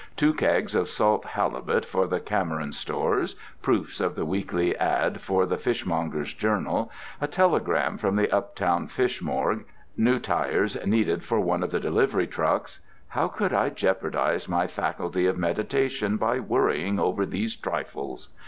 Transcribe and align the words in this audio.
Two 0.17 0.33
kegs 0.33 0.73
of 0.73 0.89
salt 0.89 1.25
halibut 1.25 1.85
for 1.85 2.07
the 2.07 2.19
Cameron 2.19 2.71
Stores, 2.71 3.35
proofs 3.61 4.01
of 4.01 4.15
the 4.15 4.25
weekly 4.25 4.75
ad. 4.77 5.21
for 5.21 5.45
the 5.45 5.59
Fishmongers' 5.59 6.33
Journal, 6.33 6.91
a 7.21 7.27
telegram 7.27 7.99
from 7.99 8.15
the 8.15 8.27
Uptown 8.35 8.87
Fish 8.87 9.21
Morgue, 9.21 9.63
new 9.95 10.17
tires 10.17 10.75
needed 10.87 11.23
for 11.23 11.39
one 11.39 11.61
of 11.61 11.69
the 11.69 11.79
delivery 11.79 12.25
trucks—how 12.25 13.27
could 13.27 13.53
I 13.53 13.69
jeopardize 13.69 14.49
my 14.49 14.65
faculty 14.65 15.27
of 15.27 15.37
meditation 15.37 16.17
by 16.17 16.39
worrying 16.39 16.99
over 16.99 17.23
these 17.23 17.55
trifles? 17.55 18.29